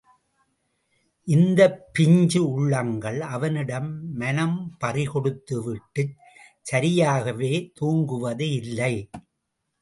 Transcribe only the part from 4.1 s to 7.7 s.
மனம் பறி கொடுத்துவிட்டுச் சரியாகவே